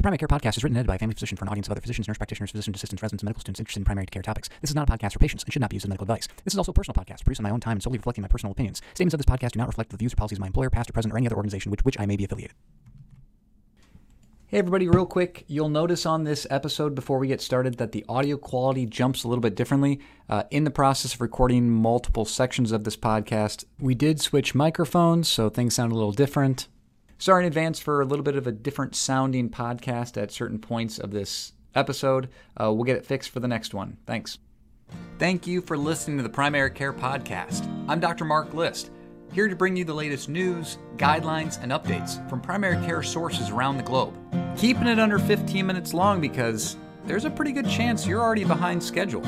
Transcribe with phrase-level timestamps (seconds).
[0.00, 1.68] The Primary Care Podcast is written and edited by a family physician for an audience
[1.68, 4.22] of other physicians, nurse practitioners, physician assistants, residents, and medical students interested in primary care
[4.22, 4.48] topics.
[4.62, 6.26] This is not a podcast for patients and should not be used as medical advice.
[6.42, 8.28] This is also a personal podcast produced on my own time and solely reflecting my
[8.28, 8.80] personal opinions.
[8.94, 10.88] Statements of this podcast do not reflect the views or policies of my employer, past
[10.88, 12.56] or present, or any other organization with which I may be affiliated.
[14.46, 18.06] Hey, everybody, real quick, you'll notice on this episode before we get started that the
[18.08, 20.00] audio quality jumps a little bit differently.
[20.30, 25.28] Uh, in the process of recording multiple sections of this podcast, we did switch microphones,
[25.28, 26.68] so things sound a little different.
[27.20, 30.98] Sorry in advance for a little bit of a different sounding podcast at certain points
[30.98, 32.30] of this episode.
[32.58, 33.98] Uh, we'll get it fixed for the next one.
[34.06, 34.38] Thanks.
[35.18, 37.66] Thank you for listening to the Primary Care Podcast.
[37.88, 38.24] I'm Dr.
[38.24, 38.90] Mark List,
[39.34, 43.76] here to bring you the latest news, guidelines, and updates from primary care sources around
[43.76, 44.16] the globe.
[44.56, 48.82] Keeping it under 15 minutes long because there's a pretty good chance you're already behind
[48.82, 49.22] schedule.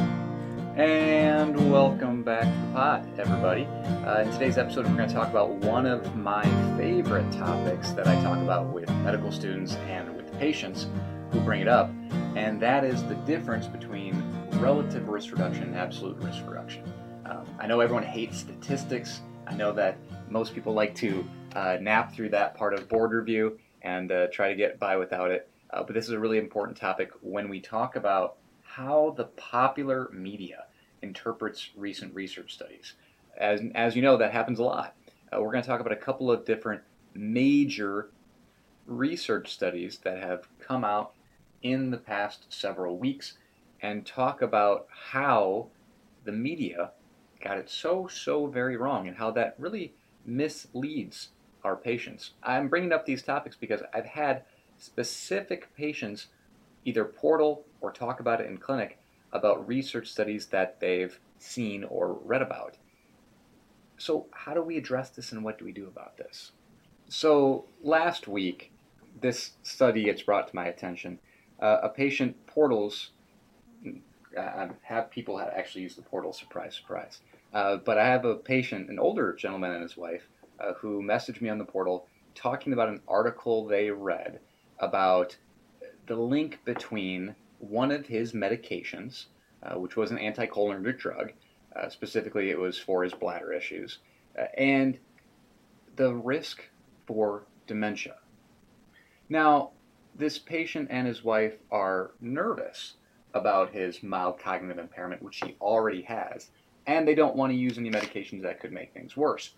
[0.76, 3.66] And welcome back to the pod, everybody.
[4.06, 6.44] Uh, in today's episode, we're going to talk about one of my
[6.78, 10.86] favorite topics that I talk about with medical students and with patients
[11.30, 11.90] who bring it up,
[12.36, 16.90] and that is the difference between relative risk reduction and absolute risk reduction.
[17.26, 19.20] Um, I know everyone hates statistics.
[19.46, 19.98] I know that
[20.30, 21.22] most people like to
[21.54, 25.30] uh, nap through that part of board review and uh, try to get by without
[25.30, 25.50] it.
[25.70, 30.08] Uh, but this is a really important topic when we talk about how the popular
[30.14, 30.64] media
[31.02, 32.94] interprets recent research studies.
[33.38, 34.94] As, as you know, that happens a lot.
[35.32, 36.82] Uh, we're going to talk about a couple of different
[37.14, 38.10] major
[38.86, 41.12] research studies that have come out
[41.62, 43.38] in the past several weeks
[43.80, 45.68] and talk about how
[46.24, 46.90] the media
[47.40, 51.28] got it so, so very wrong and how that really misleads
[51.64, 52.32] our patients.
[52.42, 54.44] I'm bringing up these topics because I've had
[54.78, 56.28] specific patients
[56.84, 58.98] either portal or talk about it in clinic
[59.32, 62.76] about research studies that they've seen or read about.
[63.98, 66.52] So, how do we address this and what do we do about this?
[67.08, 68.72] So, last week,
[69.20, 71.18] this study gets brought to my attention.
[71.60, 73.10] Uh, a patient portals,
[74.36, 77.20] I have people actually use the portal, surprise, surprise.
[77.52, 80.26] Uh, but I have a patient, an older gentleman and his wife,
[80.58, 84.40] uh, who messaged me on the portal talking about an article they read
[84.78, 85.36] about
[86.06, 89.26] the link between one of his medications,
[89.62, 91.32] uh, which was an anticholinergic drug.
[91.74, 93.98] Uh, specifically, it was for his bladder issues,
[94.38, 94.98] uh, and
[95.96, 96.62] the risk
[97.06, 98.16] for dementia.
[99.28, 99.70] Now,
[100.14, 102.94] this patient and his wife are nervous
[103.32, 106.50] about his mild cognitive impairment, which he already has,
[106.86, 109.54] and they don't want to use any medications that could make things worse.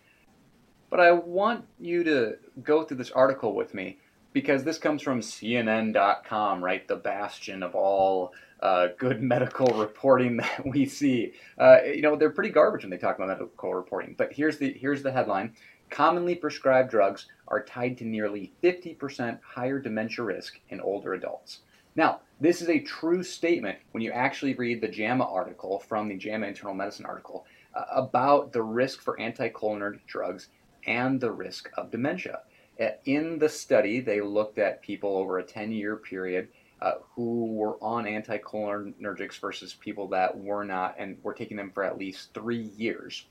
[0.89, 3.97] But I want you to go through this article with me
[4.35, 6.85] because this comes from CNN.com, right?
[6.85, 11.31] The bastion of all uh, good medical reporting that we see.
[11.57, 14.13] Uh, you know, they're pretty garbage when they talk about medical reporting.
[14.17, 15.55] But here's the here's the headline:
[15.89, 21.61] Commonly prescribed drugs are tied to nearly 50% higher dementia risk in older adults.
[21.95, 26.17] Now, this is a true statement when you actually read the JAMA article from the
[26.17, 30.49] JAMA Internal Medicine article uh, about the risk for anticholinergic drugs
[30.85, 32.41] and the risk of dementia.
[32.79, 36.49] Uh, in the study, they looked at people over a 10 year period
[36.81, 41.83] uh, who were on anticholinergics versus people that were not and were taking them for
[41.83, 43.25] at least three years.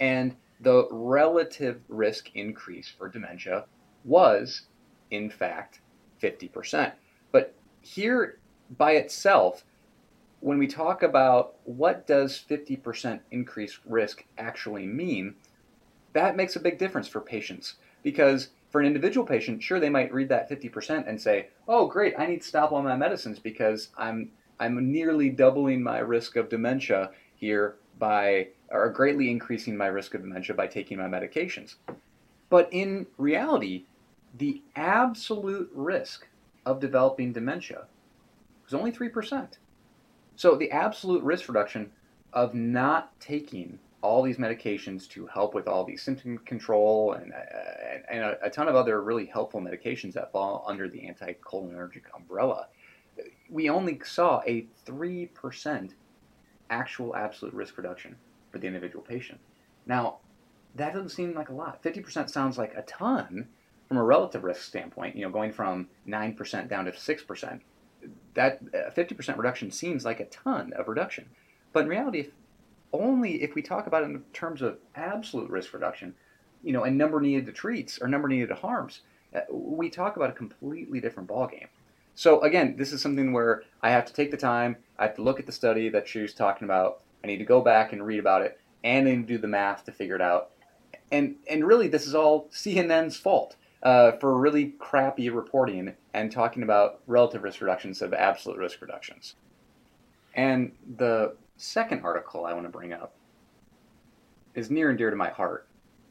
[0.00, 3.64] And the relative risk increase for dementia
[4.04, 4.62] was,
[5.10, 5.80] in fact,
[6.22, 6.92] 50%.
[7.32, 8.38] But here
[8.76, 9.64] by itself,
[10.40, 15.34] when we talk about what does 50% increased risk actually mean,
[16.12, 20.12] that makes a big difference for patients because for an individual patient, sure, they might
[20.12, 23.88] read that 50% and say, oh, great, I need to stop all my medicines because
[23.98, 30.14] I'm, I'm nearly doubling my risk of dementia here by, or greatly increasing my risk
[30.14, 31.74] of dementia by taking my medications.
[32.48, 33.84] But in reality,
[34.38, 36.26] the absolute risk
[36.64, 37.86] of developing dementia
[38.64, 39.48] was only 3%.
[40.36, 41.90] So the absolute risk reduction
[42.32, 47.98] of not taking all these medications to help with all these symptom control and, uh,
[48.10, 52.68] and a, a, ton of other really helpful medications that fall under the anticholinergic umbrella.
[53.50, 55.90] We only saw a 3%
[56.70, 58.16] actual absolute risk reduction
[58.50, 59.40] for the individual patient.
[59.86, 60.18] Now,
[60.76, 61.82] that doesn't seem like a lot.
[61.82, 63.48] 50% sounds like a ton
[63.88, 67.60] from a relative risk standpoint, you know, going from 9% down to 6%.
[68.34, 68.64] That
[68.94, 71.28] 50% uh, reduction seems like a ton of reduction.
[71.72, 72.28] But in reality,
[72.92, 76.14] only if we talk about it in terms of absolute risk reduction,
[76.62, 79.00] you know, and number needed to treats or number needed to harms,
[79.34, 81.68] uh, we talk about a completely different ballgame.
[82.14, 85.22] So again, this is something where I have to take the time, I have to
[85.22, 88.04] look at the study that she was talking about, I need to go back and
[88.04, 90.50] read about it, and then do the math to figure it out.
[91.12, 93.56] And and really, this is all CNN's fault.
[93.82, 99.36] uh, for really crappy reporting and talking about relative risk reductions of absolute risk reductions.
[100.34, 103.12] And the second article I want to bring up
[104.54, 105.68] is near and dear to my heart,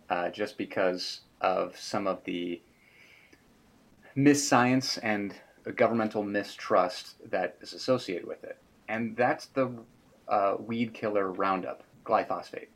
[0.10, 2.62] uh, just because of some of the
[4.16, 5.34] misscience and
[5.75, 8.57] governmental mistrust that is associated with it.
[8.88, 9.72] And that's the
[10.28, 12.68] uh, weed killer Roundup, glyphosate.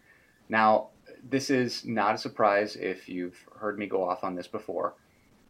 [0.49, 0.89] Now,
[1.29, 4.95] this is not a surprise if you've heard me go off on this before,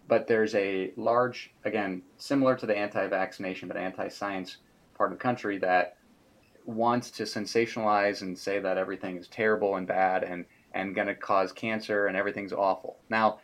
[0.08, 4.58] but there's a large, again, similar to the anti vaccination but anti science
[4.94, 5.98] part of the country that
[6.66, 11.16] wants to sensationalize and say that everything is terrible and bad and, and going to
[11.16, 12.98] cause cancer and everything's awful.
[13.10, 13.40] Now,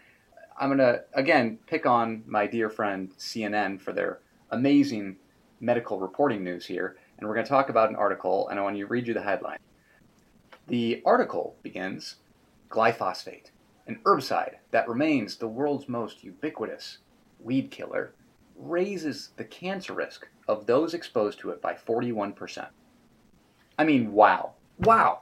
[0.60, 4.20] I'm going to, again, pick on my dear friend CNN for their
[4.52, 5.18] amazing
[5.62, 8.78] medical reporting news here, and we're going to talk about an article, and I want
[8.78, 9.60] to read you the headline.
[10.68, 12.16] The article begins
[12.70, 13.52] Glyphosate,
[13.88, 17.00] an herbicide that remains the world's most ubiquitous
[17.40, 18.14] weed killer,
[18.58, 22.68] raises the cancer risk of those exposed to it by 41%.
[23.80, 24.52] I mean, wow.
[24.80, 25.22] Wow.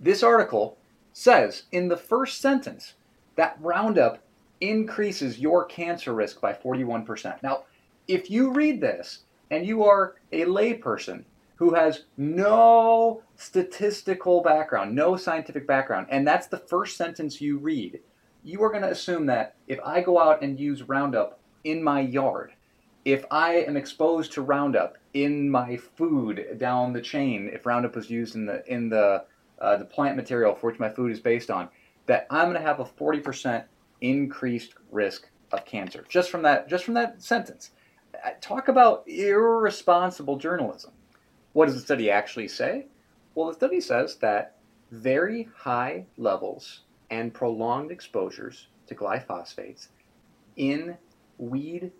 [0.00, 0.78] This article
[1.12, 2.94] says in the first sentence
[3.36, 4.20] that Roundup
[4.62, 7.42] increases your cancer risk by 41%.
[7.42, 7.64] Now,
[8.08, 11.24] if you read this and you are a layperson
[11.56, 18.00] who has no statistical background, no scientific background, and that's the first sentence you read,
[18.42, 22.00] you are going to assume that if I go out and use Roundup in my
[22.00, 22.54] yard,
[23.04, 28.10] if I am exposed to Roundup in my food down the chain, if Roundup was
[28.10, 29.24] used in the in the
[29.60, 31.68] uh, the plant material for which my food is based on,
[32.06, 33.64] that I'm going to have a 40%
[34.00, 37.70] increased risk of cancer just from that just from that sentence.
[38.24, 40.92] Uh, talk about irresponsible journalism.
[41.52, 42.86] What does the study actually say?
[43.34, 44.56] Well, the study says that
[44.90, 46.80] very high levels
[47.10, 49.88] and prolonged exposures to glyphosates
[50.56, 50.96] in
[51.38, 51.92] weed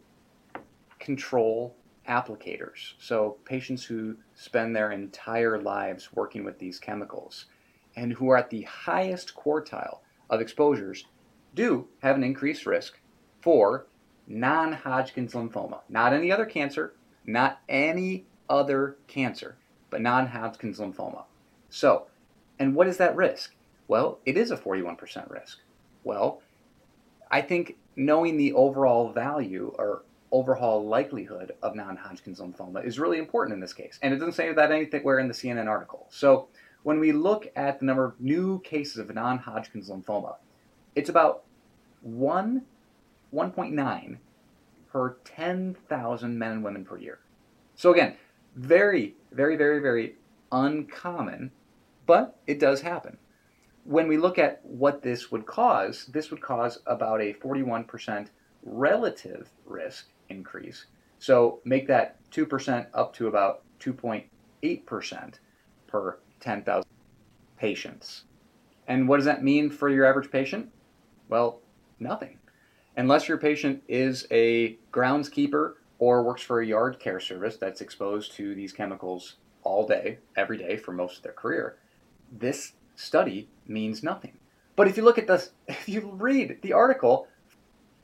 [0.99, 1.75] control
[2.09, 7.47] applicators, so patients who spend their entire lives working with these chemicals
[7.95, 9.99] and who are at the highest quartile
[10.31, 11.07] of exposures,
[11.55, 12.99] do have an increased risk
[13.41, 13.87] for
[14.27, 15.81] non Hodgkin's lymphoma.
[15.89, 16.95] Not any other cancer,
[17.27, 19.57] not any other cancer,
[19.91, 21.25] but non Hodgkin's lymphoma.
[21.71, 22.07] So,
[22.59, 23.55] and what is that risk?
[23.87, 25.59] Well, it is a 41% risk.
[26.05, 26.43] Well,
[27.31, 33.55] I think knowing the overall value or overall likelihood of non-Hodgkin's lymphoma is really important
[33.55, 33.99] in this case.
[34.03, 36.07] And it doesn't say that anywhere in the CNN article.
[36.11, 36.49] So
[36.83, 40.37] when we look at the number of new cases of non-Hodgkin's lymphoma,
[40.95, 41.45] it's about
[42.03, 42.63] 1,
[43.35, 44.19] 1.9
[44.91, 47.19] per 10,000 men and women per year.
[47.75, 48.17] So again,
[48.57, 50.17] very, very, very, very
[50.51, 51.51] uncommon,
[52.07, 53.19] but it does happen.
[53.85, 58.29] When we look at what this would cause, this would cause about a 41%
[58.65, 60.87] relative risk increase.
[61.19, 65.35] So make that 2% up to about 2.8%
[65.87, 66.85] per 10,000
[67.57, 68.25] patients.
[68.87, 70.71] And what does that mean for your average patient?
[71.29, 71.61] Well,
[71.99, 72.39] nothing.
[72.97, 78.33] Unless your patient is a groundskeeper or works for a yard care service that's exposed
[78.33, 81.77] to these chemicals all day, every day for most of their career,
[82.33, 84.39] this study means nothing.
[84.77, 87.29] But if you look at this, if you read the article,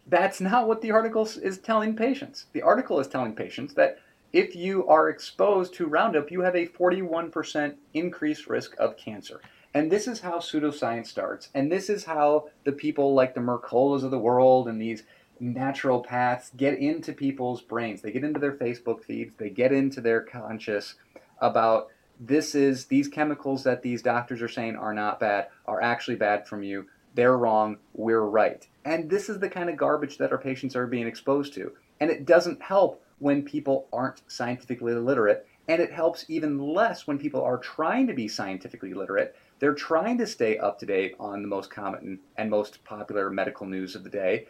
[0.07, 2.47] that's not what the article is telling patients.
[2.53, 3.99] The article is telling patients that
[4.33, 9.41] if you are exposed to Roundup, you have a 41% increased risk of cancer.
[9.73, 11.49] And this is how pseudoscience starts.
[11.55, 15.05] And this is how the people like the Mercolas of the world and these
[15.43, 18.03] naturopaths get into people's brains.
[18.03, 20.95] They get into their Facebook feeds, they get into their conscious
[21.41, 21.89] about
[22.21, 26.47] this is these chemicals that these doctors are saying are not bad are actually bad
[26.47, 26.87] from you.
[27.15, 28.67] They're wrong, we're right.
[28.85, 31.73] And this is the kind of garbage that our patients are being exposed to.
[32.01, 35.47] And it doesn't help when people aren't scientifically literate.
[35.69, 39.35] And it helps even less when people are trying to be scientifically literate.
[39.59, 43.67] They're trying to stay up to date on the most common and most popular medical
[43.67, 44.49] news of the day.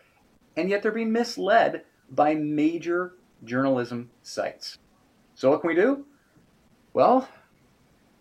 [0.56, 3.14] And yet they're being misled by major
[3.44, 4.78] journalism sites.
[5.34, 6.06] So, what can we do?
[6.92, 7.28] Well,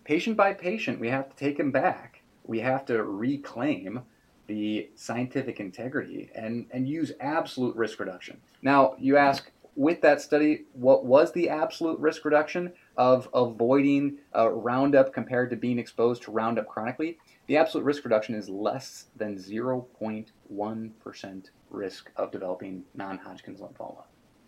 [0.03, 2.21] patient by patient, we have to take them back.
[2.45, 4.01] We have to reclaim
[4.47, 8.39] the scientific integrity and, and use absolute risk reduction.
[8.61, 14.51] Now, you ask, with that study, what was the absolute risk reduction of avoiding uh,
[14.51, 17.17] Roundup compared to being exposed to Roundup chronically?
[17.47, 24.03] The absolute risk reduction is less than 0.1% risk of developing non Hodgkin's lymphoma.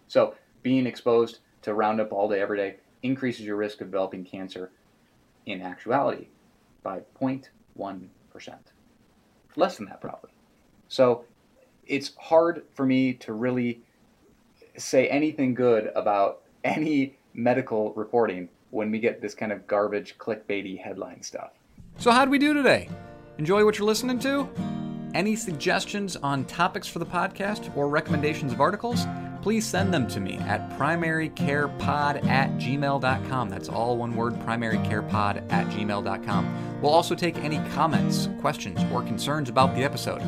[0.07, 4.71] So, being exposed to Roundup all day, every day, increases your risk of developing cancer
[5.45, 6.27] in actuality
[6.83, 8.09] by 0.1%
[9.57, 10.31] less than that probably.
[10.88, 11.25] So
[11.88, 13.81] it's hard for me to really
[14.77, 20.79] say anything good about any medical reporting when we get this kind of garbage clickbaity
[20.79, 21.51] headline stuff.
[21.97, 22.89] So, how'd we do today?
[23.38, 24.50] Enjoy what you're listening to?
[25.13, 29.05] Any suggestions on topics for the podcast or recommendations of articles?
[29.41, 33.50] Please send them to me at primarycarepod at gmail.com.
[33.50, 36.75] That's all one word, primarycarepod at gmail.com.
[36.85, 40.21] We'll also take any comments, questions, or concerns about the episode.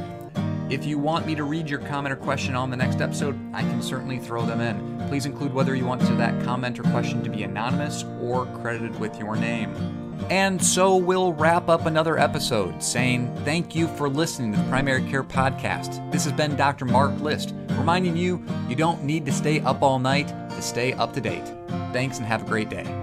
[0.71, 3.61] If you want me to read your comment or question on the next episode, I
[3.61, 5.07] can certainly throw them in.
[5.07, 9.19] Please include whether you want that comment or question to be anonymous or credited with
[9.19, 9.71] your name.
[10.31, 15.07] And so we'll wrap up another episode saying thank you for listening to the Primary
[15.07, 16.11] Care Podcast.
[16.11, 16.85] This has been Dr.
[16.85, 21.13] Mark List, reminding you you don't need to stay up all night to stay up
[21.13, 21.45] to date.
[21.93, 22.97] Thanks and have a great day.